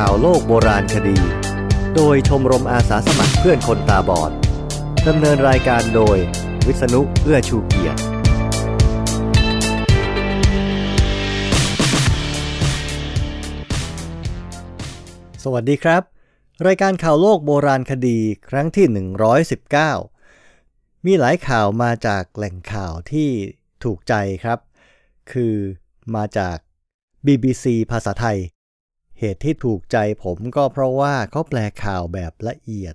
[0.00, 1.18] ข่าวโลกโบราณคดี
[1.96, 4.32] โดยชมรมอาสาสมัครเพื่อนคนตาบอด
[5.08, 6.16] ดำเนินรายการโดย
[6.66, 8.00] วิษณุเอื้อชูเกียรติ
[15.44, 16.02] สวัสดีครับ
[16.66, 18.86] รายการข่าวโลกโบราณคดีครั้งที่
[20.16, 23.30] 119 มีหลายข่าวมาจากแหล่งข่าวที่
[23.84, 24.58] ถูกใจครับ
[25.32, 25.54] คือ
[26.14, 26.56] มาจาก
[27.26, 28.38] BBC ภาษาไทย
[29.24, 32.94] เหตุที่ถูกใจผมก็เพราะว่าเขาแปลข่าวแบบละเอียด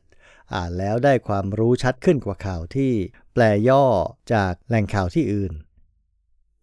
[0.54, 2.92] อ่านแล้วได้ความรู้ชัดขึ้นกว่าข่าวที่
[3.34, 3.86] แปลย่อ
[4.34, 5.54] จากแหล่งข่าวที่อื่น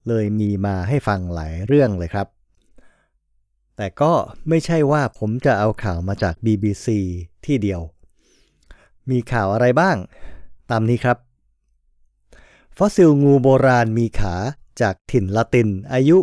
[0.08, 2.26] เลยมีมาให้ฟังหลายเรื่องเลยครับ
[3.76, 4.12] แต่ก็
[4.48, 6.86] ไม่ใช่ว่าผมจะเอาข่าวมาจาก BBC
[7.44, 7.80] ที่เดียว
[9.10, 9.96] มีข่าวอะไรบ้าง
[10.70, 11.18] ตามนี้ครับ
[12.76, 14.34] ฟอสซิลงูโบราณมีขา
[14.80, 16.18] จากอาร์เจนตินาอายุ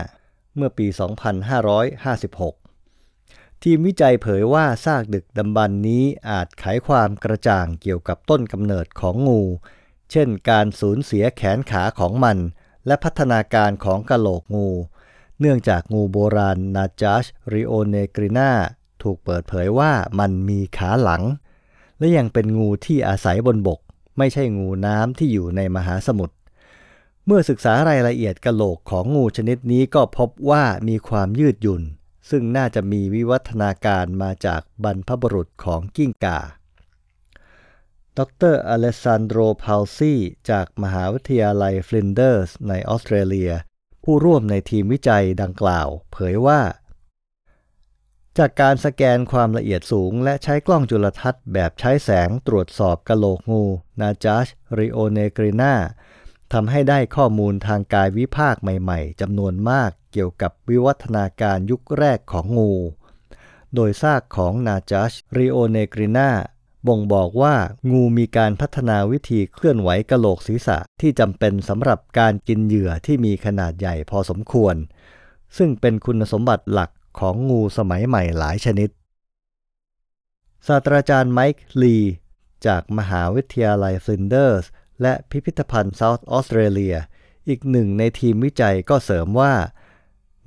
[0.56, 0.86] เมื่อปี
[2.64, 9.42] 2556 ทีมวิจัยเผยว่าซากดึกดำบรรพ์นี้อาจไขความกระจ่างเกี่ยวกับต้นกำเนิดของงู
[10.10, 12.38] เช่นการสูญเสียแขนขาของมัน
[12.86, 14.68] และพัฒนาการของกะโหลกงู
[15.40, 18.52] เนื่องจากงูโบราณนาจัชริโอเนกรินา
[19.02, 21.22] ถูกเปิดเผยว่ามันมีขาหลัง
[21.98, 23.80] และยังเป็นงูที่อาศัยบนบก
[24.18, 26.34] ไม่ใช่งูน้ำที่อยู่ในมหาสมุทร
[27.30, 31.82] เมื่อศึกษารายละเอียดกะโหลกของงูชนิดนี้ก็พบว่ามีความยืดหยุ่น
[32.30, 36.40] ซึ่งน่าจะมีวิวัฒนาการมาจากบรรพบุรุษของกิ้งก่า
[38.16, 38.20] ด
[38.52, 40.14] รอเลซานโดรพาลซี
[40.50, 43.52] จากมหาวิทยาลัยฟลินเดอร์สในออสเตรเลีย
[44.04, 46.60] ผู้ร่วมในทีมวิจัยดังกล่าว เผยว่า
[48.38, 53.64] จากการสแกนความละเอียดสูง และใช้กล้องจุลทรรศน์แบบใช้แสงตรวจสอบกะโหลกงู
[54.00, 54.46] นาจัช
[54.78, 55.74] ริโอเนกรินา
[56.52, 62.72] ทำให้ได้ข้อมูลทางกายวิภาคใหม่ๆจำนวนมากเกี่ยวกับวิวัฒนาการยุคแรกของงู
[63.74, 66.30] โดยซากของนาจัชริโอเนกรินา
[66.88, 67.54] บ่งบอกว่า
[67.90, 74.74] งูมีการพัฒนาวิธีเคลื่อนไหวกะโหลกศีรษะที่จำเป็นสำหรับการกินเหยื่อที่มีขนาดใหญ่พอสมควร
[75.56, 78.90] ซึ่งเป็นคุณสมบัติหลักของงูสมัยใหม่หลายชนิด
[80.66, 81.96] ศาสตราจารย์ไมค์ลี
[82.66, 84.66] จากมหาวิทยาลัยฟลินเดอร์ส
[85.02, 86.96] และพิพิธภัณฑ์เซาท์ออสเตรเลีย
[87.48, 89.54] อีกหนึ่งในทีมวิจัยก็เสริมว่า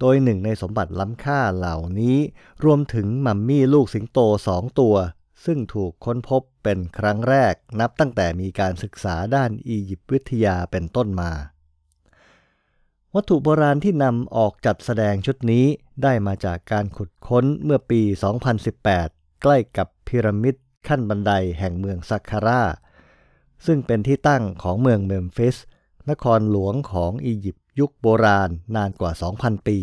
[0.00, 2.18] โดยหนึ่งในสมบัติล้ำค่าเหล่านี้
[2.64, 4.18] รวมถึงมัมมี่ลูกสิงโต
[4.48, 4.96] สองตัว
[5.44, 11.32] ซึ่งถูกค้นพบเป็นครั้งแรกนับตั้งแต่มีการศึกษาด้านอียิปต์วิทยาเป็นต้นมา
[13.14, 15.64] วัตถุโบราณที่นำออกจัดแสดงชุดนี้
[16.02, 18.02] ได้มาจากการขุดค้นเมื่อปี
[18.86, 20.54] 2018 ใกล้กับพีระมิด
[20.88, 22.62] ขั้นบันไดแห่งเมืองซักคารา
[23.66, 25.56] ซึ่งเป็นที่ตั้งของเมืองเมมฟิส
[26.10, 29.78] นครหลวงของอียิปต์ยุคโบราณนานกว่า 2,000 ปี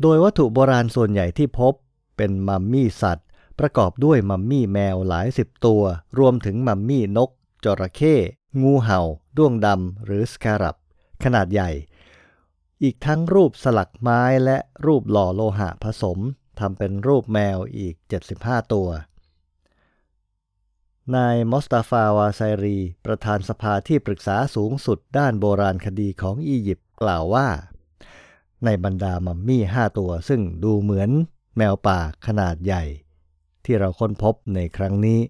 [0.00, 1.72] โดยวัตถุโบราณส่วนใหญ่ที่พบ
[2.16, 3.23] เป็นมัมมี่สัตว์
[3.58, 5.82] ประกอบด้วยมัมมี่แมวหลายสิบตัว
[6.18, 7.30] รวมถึงมัมมี่นก
[7.64, 8.16] จระเข้
[8.62, 9.00] งูเห่า
[9.36, 10.76] ด้วงดำหรือสคารับ
[11.24, 11.70] ขนาดใหญ่
[12.82, 16.18] อีกทั้งรูปสลักไม้และรูปหล่อโลหะผสม
[16.58, 17.94] ทำเป็นรูปแมวอีก
[18.34, 18.88] 75 ตัว
[21.14, 27.48] นายมอสตาฟาวาไซรี ประธานสภาที่ปรึกษาสูงสุดด้านโบราณคดีของอียิปต์กล่าวว่า
[28.64, 31.10] ในบรรดามัมมี่ห้าตัวซึ่งดูเหมือน
[31.56, 32.84] แมวป่าขนาดใหญ่
[33.64, 35.20] ที่เราค้นพบในครั้งนี้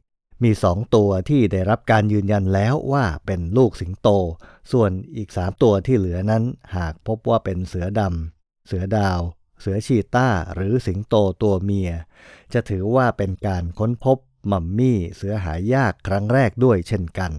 [0.43, 4.09] มีสองตัวที่ได้รับการยืนยันแล้วว่าเป็นลูกสิงโต
[4.73, 6.43] ส่วนอีกสามตัวที่เหลือนั้น
[6.77, 9.21] หากพบว่าเป็นเสือดำเสือดาว
[9.61, 11.91] เสือชีต้าหรือสิงโตตัวเมีย
[12.53, 14.19] จะถือว่าเป็นการค้นพบ
[14.51, 17.33] มัมมี่เสือหายากครั้งแรกด้วยเช่นกัน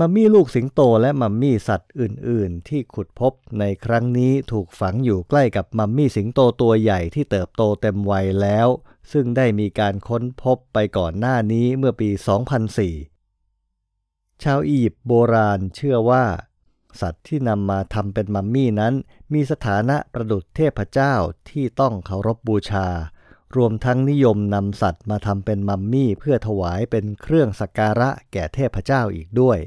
[0.00, 8.68] มัมมี่ลูกสิงโตและมัมมี่สัตว์อื่น ๆ ที่ขุดพบในครั้งนี้ถูกฝังอยู่ใกล้กับมัมมี่สิงโตตัวใหญ่ที่เติบโตเต็มวัยแล้ว
[9.12, 12.10] ซึ่งได้มีการค้นพบไปก่อนหน้านี้เมื่อปี
[13.66, 16.24] 2004 ชาวอียิปต์โบราณเชื่อว่า
[17.00, 18.94] สัตว์ที่นำมาทำเป็นมัมมี่นั้น
[19.32, 21.14] มีสถานะประดุจเทพเจ้า
[21.50, 22.88] ที่ต้องเคารพบบูชา
[23.56, 29.60] รวมทั้งนิยมนำสัตว์มาทำเป็นมัมมี่เพื่อถวายเป็นเครื่องสักการะแก่เทพเจ้าอีกด้วย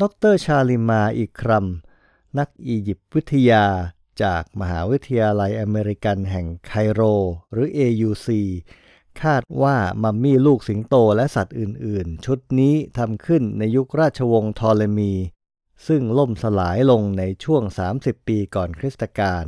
[0.00, 0.02] ด
[0.32, 1.66] รชาลิมาอีกครัม
[2.38, 3.64] นักอียิปต์วิทยา
[4.22, 7.02] จากมหาวิทยาลัยอเมริกันแห่งไคโร
[7.52, 8.28] หรือ AUC
[9.22, 15.12] คาดว่ามัมมี่ลูกสิงโตและสัตว์อื่น ๆ ชุดนี้ทำขึ้นในยุคราชวงศ์ทอเลมี
[15.86, 17.62] ซึ่งล่มสลายลงในช่วง
[17.96, 19.44] 30 ปีก่อนคริสตกาล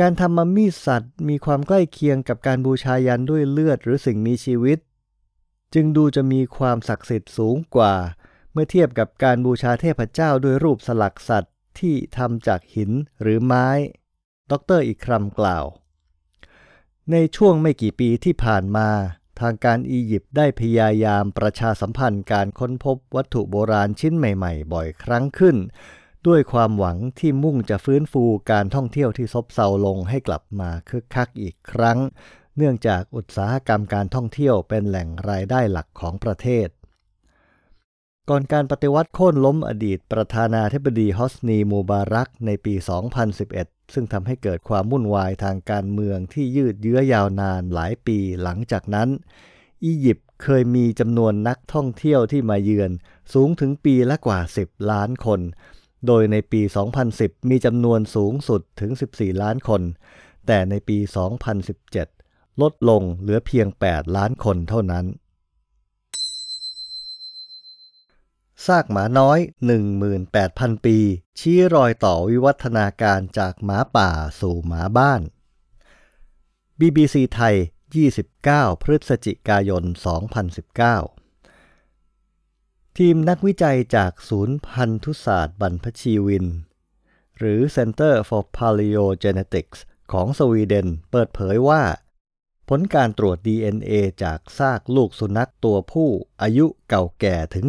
[0.00, 4.78] การทำมัมมี่สัตว์มีความใกล้เคียงกับการบูชายันด้วยเลือดหรือสิ่งมีชีวิต
[5.74, 7.94] จึงดูจะมีความศักดิ์สิทธิ์สูงกว่า
[8.52, 12.90] เมื่อเทียบกับการบูชาเทพเจ้าด้วยรูปสลักสัตว์ที่ทำจากหิน
[13.22, 13.68] หรือไม้
[14.50, 15.64] ดรอีกครำกล่าว
[17.12, 18.88] ในช่วงไม่กี่ปีที่ผ่านมา
[19.40, 25.56] ทางการอียิปต์ได้พยายามประชาสัมพันธ์การค้นพบวัตถุโบราณชิ้นใหม่ๆ บ่อยครั้งขึ้น
[26.26, 31.98] ด้วยความหวังที่มุ่งจะฟื้นฟูการท่องเที่ยวที่ซบเซาลงให้กลับมาคึกคักอีกครั้ง
[32.56, 36.68] เนื่องจากอุตสาหกรรมการท่องเที่ยวเป็นแหล่งรายได้หลักของประเทศ
[38.32, 42.74] ก่อนการปฏิวัติโค่นล้มอดีตประธานาธิบดีฮอสนีมูบารักในปี
[43.34, 49.08] 2011 ซึ่งทำให้เกิดความวุ่นวายทางการเมืองที่ยืดเยื้อยาวนานหลายปีหลังจากนั้น
[49.84, 52.90] อียิปต์เคยมีจำนวนนักท่องเที่ยวที่มาเยือน
[53.34, 55.40] สูงถึงปีละกว่า 10 ล้านคน
[56.06, 56.60] โดยในปี
[57.06, 59.82] 2010 มีจำนวนสูงสุดถึง 14 ล้านคน
[60.46, 60.98] แต่ในปี
[61.80, 65.06] 2017 ลดลงเหลือเพียง 8 ล้านคนเท่านั้น
[68.66, 69.38] ซากหมาน้อย
[70.12, 70.98] 18,000 ปี
[71.38, 74.10] ชี้รอยต่อวิวัฒนาการจากหมาป่า
[74.40, 75.20] สู่หมาบ้าน
[76.80, 77.56] BBC ไทย
[78.18, 79.84] 29 พฤศจิกายน
[81.40, 86.46] 2019 ทีมนักวิจัยจากศูนย์พันธุศาสตร์บรรพชีวิน
[87.38, 89.78] หรือ Center for Paleogenetics
[90.12, 91.82] ของสวีเดนเปิดเผยว่า
[92.72, 96.08] ผลการตรวจ DNA จากซากลูกสุนัขตัวผู้
[96.42, 97.64] อายุเก่าแก่ถึง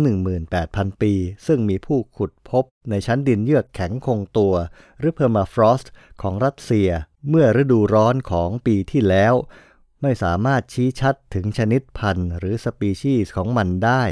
[0.49, 1.13] 18,000 ปี
[1.47, 4.53] ซึ่งมีผู้ขุดพบในชั้นดินเยือกแข็งคงตัว
[4.99, 5.91] หรือ permafrost
[6.21, 6.89] ของรัสเซีย
[7.29, 9.33] เมื่อฤดูร้อนของปีที่แล้ว
[10.01, 14.03] ไม่สามารถชี้ชัดถึงชนิดพันธุ์ หรือสปีชีส์ของมันได้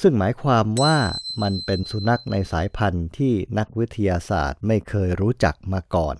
[0.00, 0.98] ซึ่งหมายความว่า
[1.42, 6.16] มันเป็นสุนัขในสายพันธุ์ที่นักวิทยาศาสตร์ไม่เคยรู้จักมาก่อน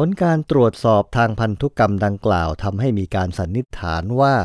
[0.00, 4.36] ผลการตรวจสอบทางพันธุกรรมดังกล่าวทำให้มีการสันนิษฐานว่า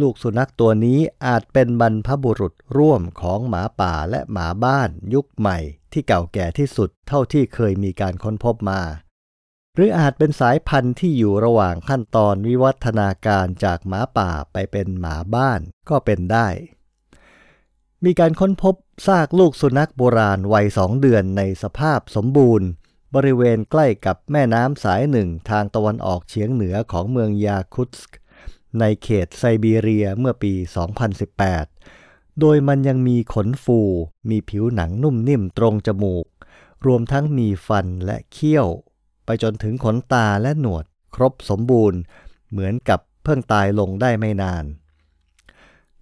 [0.00, 5.58] ลูกสุนัขตัวนี้อาจเป็นบรรพบุรุษร่วมของหมาป่าและหมาบ้าน ยุคใหม่
[5.92, 8.80] ที่เก่าแก่ที่สุดเท่าที่เคยมีการค้นพบมา
[9.74, 16.48] หรืออาจเป็นสายพันธุ์ที่อยู่ระหว่างขั้นตอนวิวัฒนาการจากหมาป่าไปเป็นหมาบ้านก็เป็นได้
[18.04, 18.74] มีการค้นพบ
[19.06, 22.68] ซากลูกสุนัขโบราณวัยสองเดือนในสภาพสมบูรณ์
[23.14, 28.12] บริเวณใกล้กับแม่น้ำสายหนึ่งทางตะวันออกเฉียงเหนือของเมืองยาคุตสก
[28.80, 30.52] ในเขตไซบีเรียเมื่อปี
[31.46, 33.80] 2018 โดยมันยังมีขนฟู
[34.30, 36.26] มีผิวหนังนุ่มนิ่มตรงจมูก
[36.86, 38.68] รวมทั้งมีฟันและเขี้ยว
[39.24, 40.84] ไปจนถึงขนตาและหนวด
[41.14, 42.00] ครบสมบูรณ์
[42.50, 44.64] เหมือนกับเพิ่งตายลงได้ไม่นาน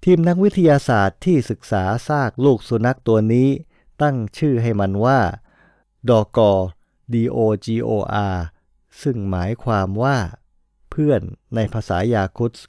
[0.04, 3.48] ทีมนักวิทยาศาสตร์ที่ศึกษาซากลูกสุนัขตัวนี้
[4.02, 5.20] ตั้งชื่อให้มันว่า
[6.08, 6.52] ดอกอ
[7.14, 8.36] DOGOR
[9.02, 10.16] ซึ่งหมายความว่า
[10.90, 11.20] เพื่อน
[11.54, 12.60] ในภาษายาคุตส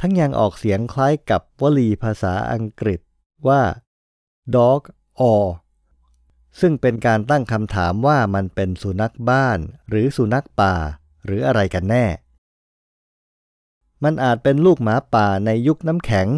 [0.00, 3.00] ทั้งยังออกเสียงคล้ายกับวลีภาษาอังกฤษ
[3.48, 3.62] ว่า
[4.54, 4.80] dog
[5.20, 5.44] or
[6.60, 10.74] ซึ่งเป็นการตั้งคำถามว่ามันเป็นสุนัขบ้าน หรือสุนัขป่า
[11.24, 12.06] หรืออะไรกันแน่
[14.04, 16.28] มันอาจเป็นลูกหมาป่าในยุคน้ำแข็ง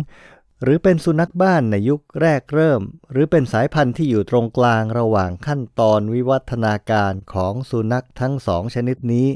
[0.63, 9.29] หรือเป็นสุนัขบ้านในยุคแรกเริ่ม หรือเป็นสายพันธุ์ที่อยู่ตรงกลางระหว่างขั้นตอนวิวัฒนาการของสุนัขทั้งสองชนิดนี้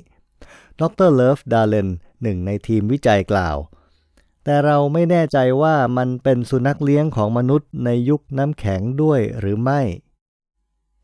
[0.81, 1.89] ดรเลิฟดาเลน
[2.23, 3.57] หนึ่งในทีมวิจัยกล่าว
[4.45, 9.81] แต่เราไม่แน่ใจว่ามันเป็นสุนัขเลี้ยงของมนุษย์ในยุคน้ำแข็งด้วยหรือไม่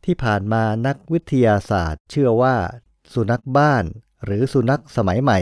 [0.04, 2.56] ที่ผ่านมานักวิทยาศาสตร์ เชื่อว่า
[3.14, 3.84] สุนัขบ้าน
[4.24, 5.38] หรือสุนัขสมัยใหม่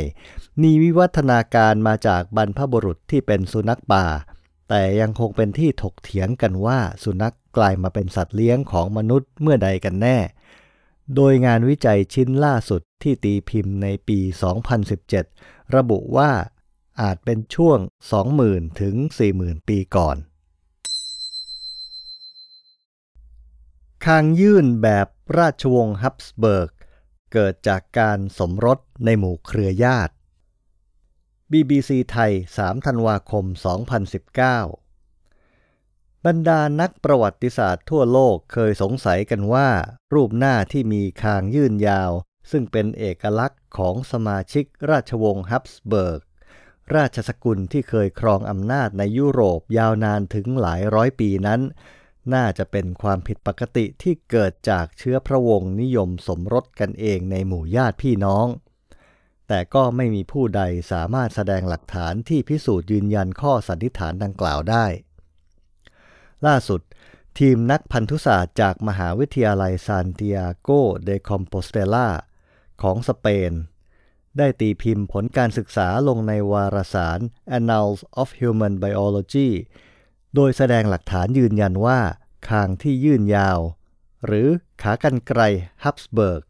[0.63, 4.07] มีวิวัฒนาการมาจากบรรพบุรุษที่เป็นสุนัขป่า
[4.69, 10.19] แต่ยังคงเป็นที่ถกเถียงกันว่าสุนัขกลายมาเป็นสัตว์เลี้ยงของมนุษย์เมื่อใดกันแน่
[11.15, 14.19] โดยงานวิจัยชิ้นล่าสุดที่ตีพิมพ์ในปี
[14.97, 16.31] 2017 ระบุว่า
[17.01, 17.79] อาจเป็นช่วง
[18.31, 18.95] 20,000 ถึง
[19.33, 20.17] 40,000 ปีก่อน
[24.05, 25.07] คางยื่นแบบ
[25.39, 26.71] ราชวงศ์ฮับสเบิร์ก
[27.33, 30.15] เกิดจากการสมรสในหมู่เครือญาติ
[31.53, 33.45] BBC ไทย 3 ธันวาคม
[34.85, 39.69] 2019 บรรดานักประวัติศาสตร์ทั่วโลกเคยสงสัยกันว่า
[40.15, 42.11] รูปหน้าที่มีคางยื่นยาว
[42.51, 46.21] ซึ่งเป็นเอกลักษณ์ของสมาชิกราชวงศ์ฮับสเบิร์ก
[46.97, 51.61] ราชสกุลที่เคยครองอำนาจในยุโรปยาวนานถึงหลายร้อยปีนั้น
[52.35, 58.47] น่าจะเป็นความผิดปกติที่เกิดจากเชื้อพระวงศ์นิยมสมรสกันเองในหมู่ญาติพี่น้อง
[59.49, 64.87] แต่ก็ไม่มีผู้ใดสามารถแสดงหลักฐานที่พิสูจน์ยืนยันข้อสันนิษฐานดังกล่าวได้
[66.47, 66.81] ล่าสุด
[67.39, 70.71] ทีมนักพันธุศาสตร์จากมหาวิทยาลัยซานติอาโก
[71.05, 72.09] เดคอมโปสเตลา
[72.83, 73.53] ของสเปน
[74.39, 77.21] ได้ตีพิมพ์ผลการศึกษาลงในวารสาร
[77.57, 79.49] Annals of Human Biology
[80.35, 82.01] โดยแสดงหลักฐานยืนยันว่า
[82.49, 83.59] คางที่ยื่นยาว
[84.27, 84.49] หรือ
[84.83, 85.41] ขากรรไกร
[85.85, 86.43] ฮับสเบิร์ก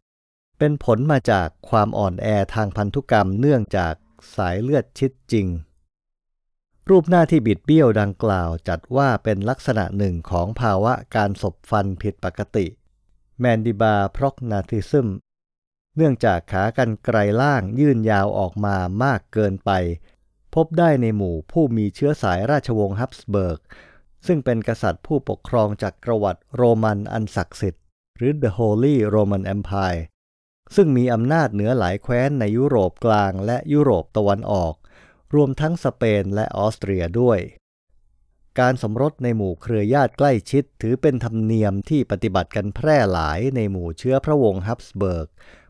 [0.57, 3.93] เป็นผลมาจากความอ่อนแอทางพันธุกรรมเนื่องจาก
[4.35, 5.47] สายเลือดชิดจริง
[6.89, 12.65] รูปหน้าที่บิดเบี้ยวดังกล่าวจัดว่าเป็นลักษณะหนึ่งของภาวะการสบฟันผิดปกติ
[13.39, 15.07] แมนดิบาพรอกนาทิซึม
[15.95, 19.71] เนื่องจากขากรรไกรล่างยื่นยาวออกมามากเกินไป
[20.55, 23.59] พบได้ในหมู่ผู้มีเชื้อสายราชวงศ์ฮับสเบิร์ก
[24.27, 27.83] ซึ่งเป็นกษัตริย์ผู้ปกครองจักรวรรดิโรมันอันศักดิ์สิทธิ์
[28.17, 30.01] หรือ The Holy Roman Empire
[30.75, 34.73] ซึ่งมีอำนาจเหนือหลายแคว้นในยุโรปกลางและยุโรปตะวันออก
[35.35, 37.39] รวมทั้งสเปนและออสเตรียด้วย
[38.59, 45.27] การสมรสในหมู่เครือญาติใกล้ชิดถือเป็นธรรมเนียมที่ปฏิบัติกันแพร่หลายในหมู่เชื้อพระวงศ์ฮับสเบิร์ก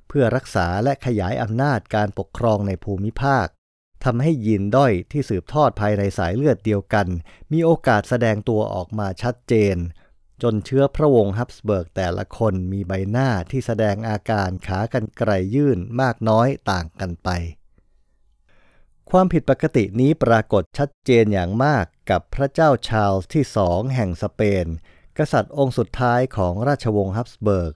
[0.08, 3.48] เพื่อรักษาและขยายอำนาจการปกครองในภูมิภาค
[4.04, 7.08] ทำให้ยีนด้อยที่สืบทอดภายในสายเลือดเดียวกัน
[7.52, 9.78] มีโอกาสแสดงตัวออกมาชัดเจน
[10.42, 17.30] จนเชื้อพระวงศ์ฮับสเบิร์กแต่ละคนมีใบหน้าที่แสดงอาการขากันไกลยื่นมากน้อยต่างกันไป
[19.12, 24.66] ความผิดปกตินี้ปรากฏชัดเจนอย่างมากกับพระเจ้าชาลส์ที่สองแห่งสเปน
[25.18, 27.74] กษัตริย์องค์สุดท้ายของราชวงศ์ฮับสเบิร์ก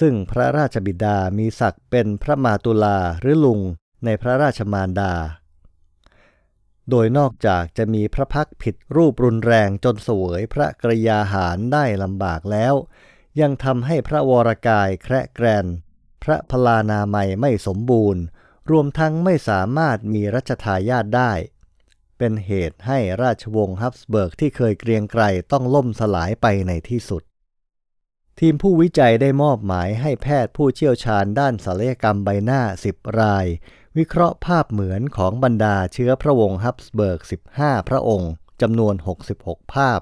[0.00, 3.60] ซึ่งพระราชบิดามีศักดิ์เป็นพระมาตุลาหรือลุง
[4.04, 5.12] ในพระราชมารดา
[6.90, 12.74] โดยนอกจากจะมีพระพักผิดรูปรุนแรงจนเสวยพระกรยาหารได้ลำบากแล้ว
[13.40, 15.66] ยังทำให้พระวรกายแคระแกรน
[16.22, 18.22] พระพลานามัยไม่สมบูรณ์
[18.70, 21.32] รวมทั้งไม่สามารถมีรัชทายาทได้
[22.18, 25.22] เป็นเหตุให้ราชวงศ์ฮับสเบิร์กที่เคยเกรียงไกร
[25.52, 27.22] ต้องล่มสลายไปในที่สุด
[28.40, 33.46] ทีมผู้วิจัยได้มอบหมายให้แพทย์ผู้เชี่ยวชาญด้านศัลยกรรมใบหน้าสิบราย
[33.98, 37.20] วิเคราะห์ภาพเหมือนของบรรดาเชื้อพระวงศ์ฮับสเบิร์ก
[37.54, 38.32] 15 พระองค์
[38.62, 38.94] จำนวน
[39.34, 40.00] 66 ภาพ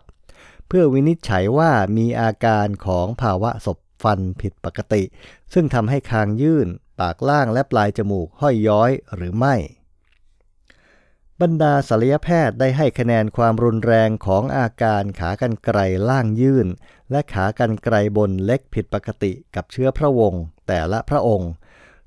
[0.68, 5.02] เพื่อวินิจฉัยว่ามีอาการของภาวะศพฟันผิดปกติ
[5.52, 6.68] ซึ่งทำให้คางยื่น
[7.00, 9.54] ปากล่างและปลายจมูกห้อยย้อยหรือไม่
[11.40, 15.78] บรรดาศัลยแพทย์ได้ให้คะแนนความรุนแรงของอาการขากรรไกร
[16.08, 16.66] ล่างยื่น
[17.10, 21.50] และขากรรไกรบนเล็กผิดปกติกับเชื้อพระวงศ์แต่ละพระองค์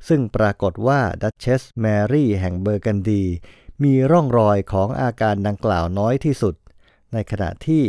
[0.07, 3.23] ซึ่งปรากฏว่าดัชเชสแมรี่แห่งเบอร์กันดี
[3.83, 6.55] มีร่องรอยของอาการดังกล่าวน้อยที่สุด
[7.13, 7.83] ในขณะที่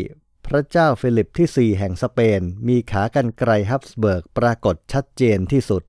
[0.46, 5.82] พระเจ้าฟิลิปที่ 4 แห่งสเปน มีขากรรไกรฮับสเบิร์กปรากฏชัดเจนที่สุด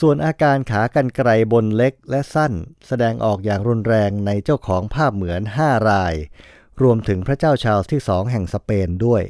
[0.00, 2.52] ส่วนอาการขากันไกรบนเล็กและสั้น
[2.86, 6.14] แสดงออกอย่างรุนแรงในเจ้าของภาพเหมือน 5 ราย
[6.82, 9.22] รวมถึงพระเจ้าชาลส์ที่สองแห่งสเปนด้วย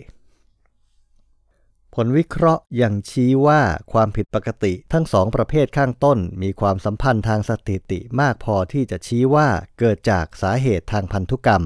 [1.94, 3.60] ผลวิเคราะห์ยังชี้ว่า
[3.92, 11.64] ความผิดปกติทั้งสองประเภทข้างต้น มีความสัมพันธ์ทางสถิติมากพอที่จะชี้ว่าเกิดจากสาเหตุทางพันธุกรรม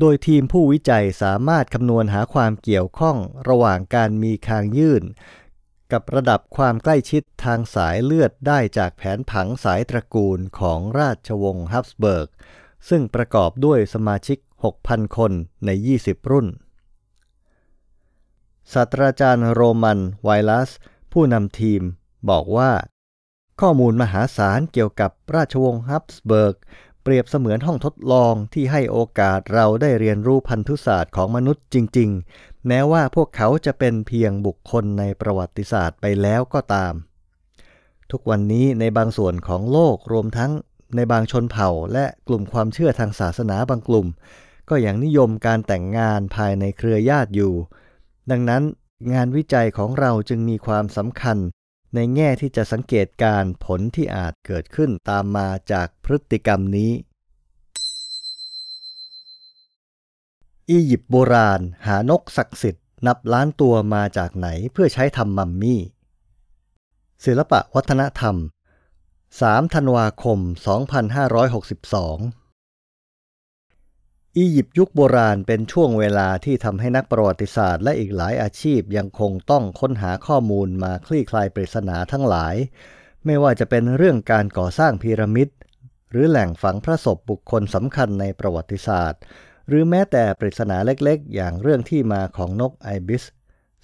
[0.00, 3.16] โดยทีมผู้วิจัยสามารถคำนวณหาความเกี่ยวข้อง
[3.48, 5.02] ระหว่างการมีคางยื่น
[5.92, 12.28] กับระดับความใกล้ชิดทางสายเลือดได้จากแผนผังสายตระกูลของราชวงศ์ฮับสเบิร์ก
[12.88, 14.38] ซึ่งประกอบด้วยสมาชิก
[14.78, 15.32] 6,000 คน
[15.66, 15.70] ใน
[16.00, 16.46] 20 รุ่น
[18.72, 20.70] ศาสตราจารย์โรมันไวลัส
[21.12, 21.82] ผู้นำทีม
[22.30, 22.70] บอกว่า
[23.60, 26.56] ข้อมูลมหาศาลเกี่ยวกับราชวงศ์ฮับสเบิร์ก
[27.02, 36.94] เปรียบเสมือนห้องทดลองที่ให้โอกาสเราได้เรียนรู้พันธุศาสตร์ของมนุษย์จริง ๆ แม้ว่าพวกเขาจะเป็นเพียงบุคคลในประวัติศาสตร์ไปแล้วก็ตาม
[38.10, 40.50] ทุกวันนี้ในบางส่วนของโลกรวมทั้ง
[40.96, 44.06] ในบางชนเผ่าและกลุ่มความเชื่อทางศาสนาบางกลุ่ม
[44.68, 47.54] ก็ยังนิยมการแต่งงานภายในเครือญาติอยู่
[48.30, 48.62] ดังนั้น
[49.12, 51.38] งานวิจัยของเราจึงมีความสำคัญ
[51.94, 56.92] ในแง่ที่จะสังเกตการผลที่อาจเกิดขึ้นตามมาจากพฤติกรรมนี้
[60.70, 65.80] อียิปต์โบราณหานกศักดิ์สิทธิ์นับล้านตัวมาจากไหนเพื่อใช้ทำมัมมี่
[67.24, 68.36] ศิลปะวัฒนธรรม
[69.04, 70.38] 3 ธันวาคม
[71.20, 72.39] 2562
[74.38, 82.54] อียิปต์ยุคโบราณเป็นช่วงเวลาที่ทำให้นักประวัติศาสตร์และอีกหลายอาชีพยังคงต้องค้นหาข้อมูลมาคลี่คลายปริศนาทั้งหลาย
[83.24, 85.48] ไม่ว่าจะเป็นเรื่องการก่อสร้างพีระมิด
[86.10, 89.20] หรือแหล่งฝังพระศพบุคคลสำคัญในประวัติศาสตร์
[89.68, 93.24] หรือแม้แต่ปริศนาเล็กๆ อย่างเรื่องที่มาของนกไอบิส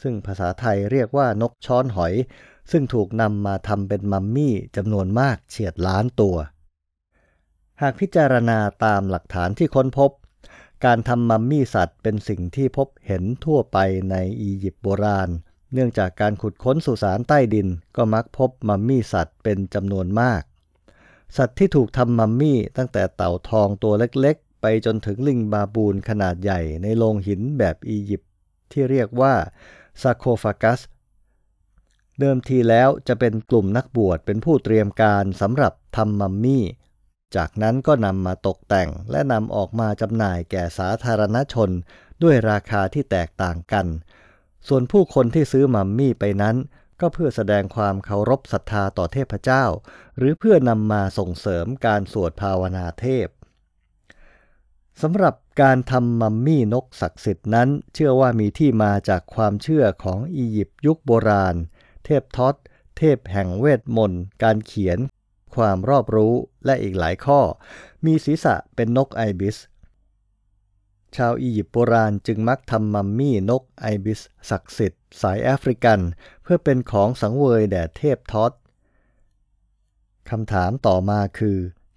[0.03, 2.15] ซึ่งภาษาไทยเรียกว่านกช้อนหอย
[2.71, 6.37] ซึ่งถูกนำมาทำเป็นมัมมี่จำนวนมากเฉียดล้านตัว
[7.83, 10.11] หากพิจารณาตามหลักฐานที่ค้นพบ
[10.85, 13.79] การทำมัมมี่สัตว์เป็นสิ่งที่พบเห็นทั่วไป
[14.11, 15.29] ในอียิปต์โบราณ
[15.73, 20.43] เนื่องจากการขุดค้นสุสานใต้ดินก็มักพบมัมมี่สัตว์เป็นจำนวนมาก
[21.37, 28.31] สัตว์ที่ถูกทำมัมมี่ตั้งแต่เต่าทองตัวเล็กๆ ไปจนถึงลิงบาบูนขนาดใหญ่ในโลงหินแบบอียิปต์
[28.73, 29.35] ที่เรียกว่า
[30.03, 30.81] ซาโคฟากัส
[32.21, 36.65] เดิมทีแล้วจะเป็นกลุ่มนักบวชเป็นผู้เตรียมการสำหรับทำมัมมี่
[37.35, 41.71] จากนั้นก็นำมาตกแต่งและนำออกมาจำหน่ายแก่สาธารณชน
[42.23, 43.87] ด้วยราคาที่แตกต่างกัน
[44.69, 46.57] ส่วนผู้คนที่ซื้อมัมมี่ไปนั้น
[47.01, 49.65] ก็เพื่อแสดงความเคารพศรัทธาต่อเทพเจ้า
[50.17, 53.27] หรือเพื่อนำมาส่งเสริมการสวดภาวนาเทพ
[55.03, 61.55] สำหรับการทำมัมมี่นกศักดิ์สิทธิ์นั้น เชื่อว่ามีที่มาจากความเชื่อของอียิปต์ยุคโบราณ
[62.05, 62.55] เทพทอต
[62.99, 64.99] เทพแห่งเวทมนต์ การเขียน
[65.57, 67.41] ความรอบรู้และอีกหลายข้อ
[68.05, 69.57] มีศีรษะเป็นนกไอบิส
[71.17, 76.01] ชาวอียิปต์โบราณจึงมักทำมัมมี่นกไอบิส ศักดิ์สิทธิ์สายแอฟริกัน
[76.43, 78.53] เพื่อเป็นของสังเวยแด่เทพทอต
[80.31, 81.57] คำถามต่อมาคือ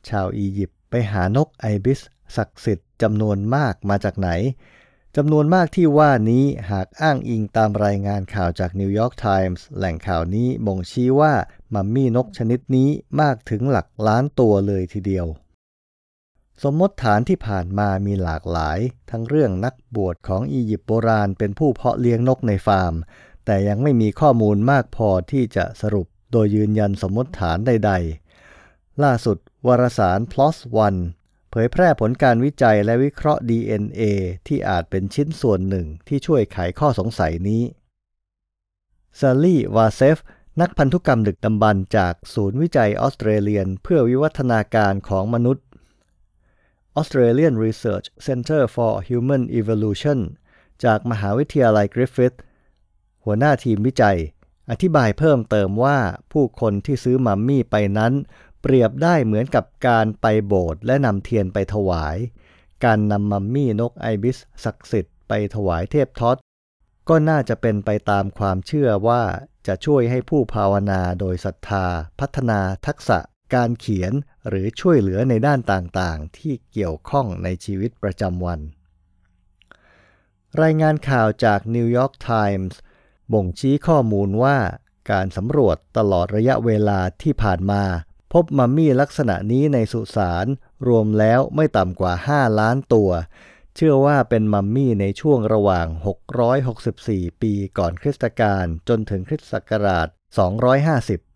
[0.10, 2.00] ชาวอียิปต์ไปหานกไอบิส
[2.38, 4.30] ศักดิ์สิทธิ์จำนวนมากมาจากไหน
[5.18, 11.34] จำนวนมากที่ว่านี้หากอ้างอิงตามรายงานข่าวจากนิวยอร์กไทมส์แหล่งข่าวนี้บ่งชี้ว่า
[11.74, 12.90] มัมมี่นกชนิดนี้
[13.22, 15.28] มากถึงหลักล้านตัวเลยทีเดียว
[16.64, 18.80] สมมติฐานที่ผ่านมามีหลากหลาย
[19.10, 22.94] ทั้งเรื่องนักบวชของอียิปต์โบราณเป็นผู้เพาะเลี้ยงนกในฟาร์ม
[23.46, 27.92] แต่ยังไม่มีข้อมูลมากพอที่จะสรุปโดยยืนยันสมมติฐานใด
[28.48, 31.02] ๆ ล่าสุดวารสาร PLOS ONE
[31.52, 34.04] เผยแพร่ผลการวิจัยและวิเคราะห์ DNA
[34.48, 37.64] ที่อาจเป็นชิ้นส่วนหนึ่งที่ช่วยไขข้อสงสัยนี้
[39.20, 40.18] ซาลีวาเซฟ
[40.62, 45.66] นักพันธุกรรมดึกดำบรรจากศูนย์วิจัยออสเตรเลียน เพื่อวิวัฒนาการของมนุษย์
[47.00, 50.20] Australian Research Center for Human Evolution
[50.84, 52.34] จากมหาวิทยาลัยกริฟฟิธ
[53.26, 54.18] หัวหน้าทีมวิจัย
[54.70, 56.00] อธิบายเพิ่มเติมว่า
[56.32, 58.14] ผู้คนที่ซื้อมัมมี่ไปนั้น
[58.62, 62.18] เปรียบได้เหมือนกับการไปโบสถ์และนำเทียนไปถวาย
[62.86, 66.38] การนำมัมมี่นกไอบิสศักดิ์สิทธิ์ไปถวายเทพทอต
[67.10, 69.24] ก็น่าจะเป็นไปตามความเชื่อว่า
[69.68, 71.86] จะช่วยให้ผู้ภาวนาโดยศรัทธา
[72.20, 73.20] พัฒนาทักษะ
[73.56, 74.14] การเขียน
[74.48, 78.60] หรือช่วยเหลือในด้านต่างๆ ที่เกี่ยวข้องในชีวิตประจำวัน
[80.62, 82.80] รายงานข่าวจากนิวยอร์กไทมส์
[83.34, 84.58] บ่งชี้ข้อมูลว่า
[85.12, 87.84] การสำรวจตลอดระยะเวลาที่ผ่านมา
[88.34, 90.46] พบมัมมี่ลักษณะนี้ในสุสาน
[90.88, 93.10] รวมแล้วไม่ต่ำกว่า 5 ล้านตัว
[93.82, 95.88] เชื่อว่าเป็นมัมมี่ในช่วงระหว่าง
[96.66, 100.08] 664 ปีก่อนคริสตกาลจนถึงคริสตศักราช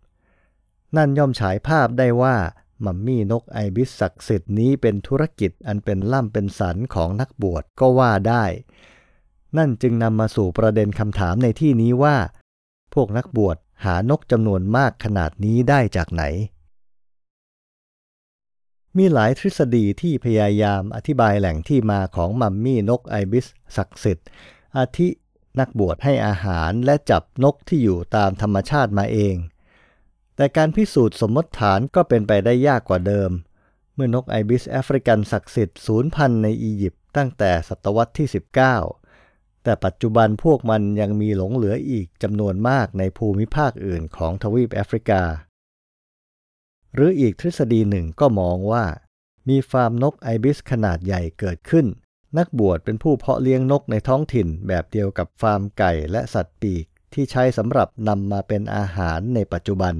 [0.04, 2.36] 250 นั่นย่อมฉายภาพได้ว่า
[2.84, 8.44] มัมมี่นกไอบิสศักดิ์สิทธิ์นี้เป็นธุรกิจอันเป็นล่ำเป็นสันของนักบวชก็ว่าได้
[9.56, 12.16] นั่นจึงนำมาสู่ประเด็นคำถามในที่นี้ว่า
[12.94, 16.24] พวกนักบวชหานกจำนวนมากขนาดนี้ได้จากไหน
[18.98, 24.26] มีหลายทฤษฎีที่พยายามอธิบายแหล่งที่มาของมัมมี่นกไอบิสศักดิ์สิทธิ์
[24.76, 25.08] อาทิ
[25.60, 29.36] นักบวชให้อาหารและจับนกที่อยู่ตามธรรมชาติมาเอง
[30.36, 33.30] แต่การพิสูจน์สมมติฐานก็เป็นไปได้ยากกว่าเดิม
[33.94, 38.28] เมื่อนกไอบิสแอฟริกันศักดิ์สิทธิ์สูญพันธุ์ในอียิปต์ตั้งแต่ศตวรรษที่
[38.96, 45.22] 19 แต่ปัจจุบันพวกมันยังมีหลงเหลืออีกจำนวนมากในภูมิภาคอื่นของทวีปแอฟริกา
[46.94, 48.84] หรืออีกทฤษฎีหนึ่งก็มองว่า
[49.48, 51.86] มีฟาร์มนกไอบิสขนาดใหญ่เกิดขึ้น
[52.38, 59.94] นักบวชเป็นผู้เพาะเลี้ยงนกในท้องถิ่นแบบเดียวกับฟาร์มไก่และสัตว์ปีกที่ใช้สำหรับนำมาเป็นอาหารในปัจจุบัน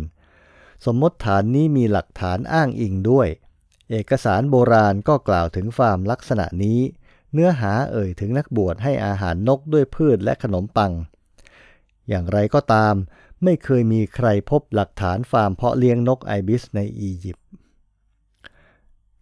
[0.85, 3.29] สมมติฐานนี้มีหลักฐานอ้างอิงด้วย
[3.91, 6.81] เอกสารโบราณก็กล่าวถึงฟาร์มลักษณะนี้
[7.33, 10.93] เนื้อหาเอ่ยถึงนักบวชให้อาหารนกด้วยพืชและขนมปัง
[12.09, 12.95] อย่างไรก็ตาม
[13.45, 17.47] ไม่เคยมีใครพบหลักฐานฟาร์มเพาะเลี้ยงนกไอบิสในอียิปต์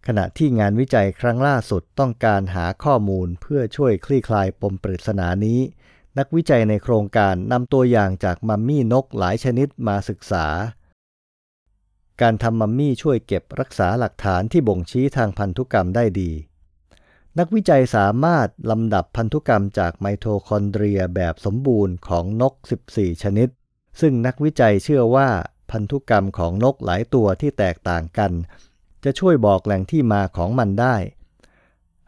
[0.06, 5.60] ขณะที่งานวิจัยครั้งล่าสุดต้องการหาข้อมูลเพื่อช่วยคลี่คลายปมปริศนานี้
[6.18, 10.46] นักวิจัยในโครงการนำตัวอย่างจากมัมมี่นกหลายชนิดมาศึกษา
[12.20, 16.30] การทำมัมมี่ช่วยเก็บรักษาหลักฐานที่บ่งชี้ทางพันธุกรรมได้ดี
[17.38, 22.54] นักวิจัยสามารถลำดับพันธุกรรมจากไมโทคอนเดรียแบบสมบูรณ์ของนก
[22.88, 23.48] 14 ชนิด
[24.00, 25.28] ซึ่งนักวิจัยเชื่อว่า
[25.70, 28.32] พันธุกรรมของนกหลายตัวที่แตกต่างกัน
[29.04, 30.96] จะช่วยบอกแหล่งที่มาของมันได้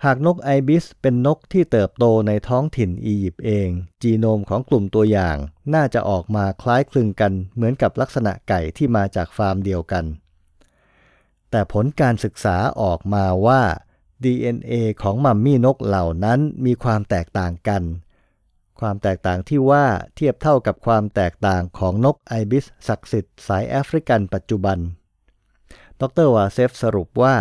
[0.05, 3.69] หากนกไอบิสเป็นนกที่เติบโตในท้องถิ่นอียิปต์เอง
[4.03, 5.37] จีโนมของกลุ่มตัวอย่าง
[5.75, 10.05] น่าจะออกมาคล้ายคลึงกันเหมือนกับลักษณะไก่ที่มาจากฟาร์มเดียวกัน
[11.51, 13.63] แต่ผลการศึกษาออกมาว่า
[14.25, 17.83] DNA ของมัมมี่นกเหล่านั้นมีความแตกต่างกัน
[18.85, 24.79] ความแตกต่างที่ว่าเทียบเท่ากับความแตกต่างของนกไอบิสศักดิ์สิทธิ์สายแอฟริกันปัจจุบัน
[26.01, 27.37] ดรวาเซฟสรุปว่า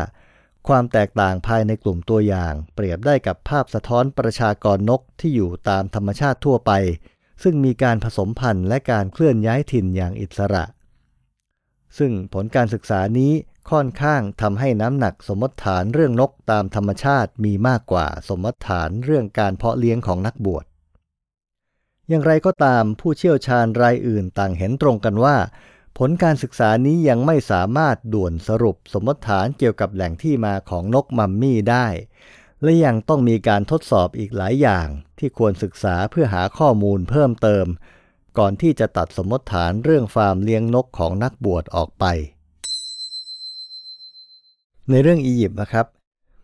[0.68, 6.72] ความแตกต่างภายในกลุ่มตัวอย่าง เปรียบได้กับภาพสะท้อนประชากรนกที่อยู่ตามธรรมชาติทั่วไป
[7.44, 10.64] ซึ่งมีการผสมพันธุ์และการเคลื่อนย้ายถิ่นอย่างอิสระ
[11.98, 13.34] ซึ่งผลการศึกษานี้
[13.72, 20.66] ค่อนข้างทำให้น้ำหนักสมมติฐานเรื่องนกตามธรรมชาติมีมากกว่าสมมติฐานเรื่องการเพาะเลี้ยงของนักบวช
[22.10, 25.38] อย่างไรก็ตามผู้เชี่ยวชาญรายอื่นต่างเห็นตรงกันว่า
[25.98, 31.88] ผลการศึกษานี้ยังไม่สามารถด่วนสรุปสมมติฐานเกี่ยวกับแหล่งที่มาของนกมัมมี่ได้
[32.62, 34.88] และยังต้องมีการทดสอบอีกหลายอย่าง
[35.20, 37.66] ที่ควรศึกษาเพื่อหาข้อมูลเพิ่มเติม
[38.38, 42.06] ก่อนที่จะตัดสมมติฐานเรื่องฟาร์มเลี้ยงนกของนักบวชออกไป
[44.90, 45.86] ในเรื่องอียิปต์นะครับ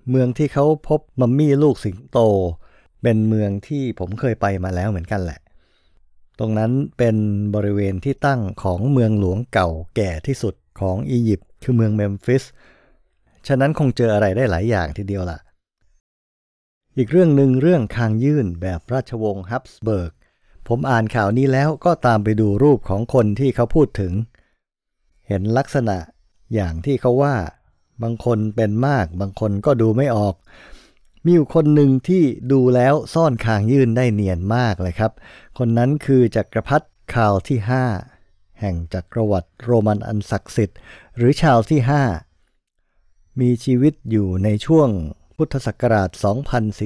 [0.10, 2.19] เมืองที่เขาพบมัมมี่ลูกสิงโต
[3.02, 5.39] เป็นเมืองที่ผมเคยไปมาแล้วเหมือนกันแหละ
[6.39, 7.15] ตรงนั้นเป็น
[7.56, 12.43] บริเวณที่ตั้งของเมืองหลวงเก่าแก่ที่สุดของอียิปต์คือเมืองเมมฟิส
[13.47, 15.39] ฉะนั้นคงเจออะไรได้หลายอย่างทีเดียวล่ะ
[16.97, 20.12] อีกเรื่องหนึ่งเรื่องคางยื่นแบบราชวงศ์ฮับสเบิร์ก
[20.67, 24.13] ผมอ่านข่าวนี้แล้วก็ตามไปดูรูปของคนที่เขาพูดถึง
[25.28, 25.97] เห็นลักษณะ
[26.54, 27.36] อย่างที่เขาว่า
[28.04, 30.36] บางคนเป็นมาก บางคนก็ดูไม่ออก
[31.23, 35.12] มีอยู่คนหนึ่งที่ดูแล้วซ่อนคางยื่นได้เนียนมากเลยครับ
[35.58, 37.60] คนนั้นคือจักรพรรดิคาลที่
[38.10, 40.77] 5 แห่งจักรวรรดิโรมันอันศักดิ์สิทธิ์
[41.17, 41.79] หรือชาวที่
[42.60, 44.89] 5 มีชีวิตอยู่ในช่วง
[45.36, 46.10] พุทธศักราช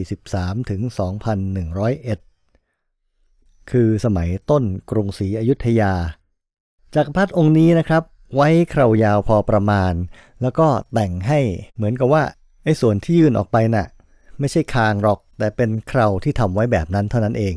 [0.02, 0.82] 2043 ถึง
[2.46, 5.93] 2101 คือสมัยต้นกรุงศรีอยุธยา
[6.96, 8.04] จักรพรรดิองค์นี้นะครับ
[8.36, 9.93] ไว้เคราวยาวพอประมาณ
[10.41, 11.39] แล้วก็แต่งให้
[11.76, 12.24] เหมือนกับว่า
[12.63, 13.88] ไอ้ส่วนที่ยื่นออกไปนะ่ะ
[14.39, 17.56] ไม่ใช่คางหรอก แต่เป็นเคราที่ทำไว้แบบนั้นเท่านั้นเอง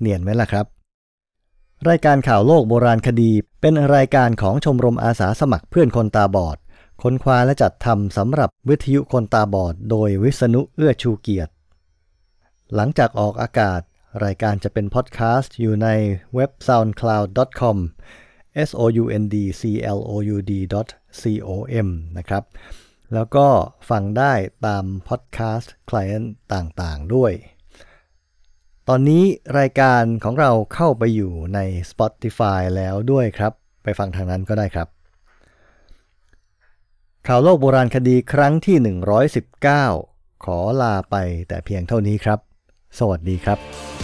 [0.00, 0.66] เนียนไหมล่ะครับ
[1.88, 3.30] รายการข่าวโลกโบราณคดี
[3.60, 6.56] เป็นรายการของชมรมอาสาสมัครเพื่อนคนตาบอด
[7.02, 11.52] ค้นคว้าและจัดทำสำหรับวิทยุคนตาบอด โดยวิษณุเอื้อชูเกียรติ
[12.74, 13.80] หลังจากออกอากาศ
[14.24, 15.88] รายการจะเป็นพอดแคสต์อยู่ใน
[16.34, 17.76] เว็บ soundcloud.com
[18.68, 19.62] s o u n d c
[19.96, 22.42] l o u d com นะครับ
[23.14, 23.48] แล้วก็
[23.90, 24.32] ฟังได้
[24.66, 27.32] ตามพอดแคสต์คลเอนต์ต่างๆ ด้วย
[28.88, 29.24] ตอนนี้
[29.58, 31.58] รายการของเราเข้าไปอยู่ใน
[31.90, 34.88] Spotify แล้วด้วยครับ ไปฟังทางนั้นก็ได้ครับ
[37.26, 38.76] ข่าวโลกโบราณคดีครั้งที่
[39.82, 41.16] 119 ขอลาไป
[41.48, 42.38] แต่เพียงเท่านี้ครับ
[42.98, 43.95] สวัสดีครับ